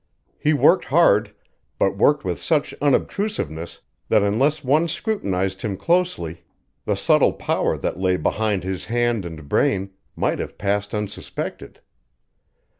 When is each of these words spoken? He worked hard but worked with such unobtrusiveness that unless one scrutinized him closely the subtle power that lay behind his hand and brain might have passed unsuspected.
He 0.39 0.51
worked 0.53 0.85
hard 0.85 1.31
but 1.77 1.95
worked 1.95 2.25
with 2.25 2.41
such 2.41 2.73
unobtrusiveness 2.81 3.81
that 4.09 4.23
unless 4.23 4.63
one 4.63 4.87
scrutinized 4.87 5.61
him 5.61 5.77
closely 5.77 6.43
the 6.85 6.95
subtle 6.95 7.33
power 7.33 7.77
that 7.77 7.99
lay 7.99 8.17
behind 8.17 8.63
his 8.63 8.85
hand 8.85 9.25
and 9.27 9.47
brain 9.47 9.91
might 10.15 10.39
have 10.39 10.57
passed 10.57 10.95
unsuspected. 10.95 11.81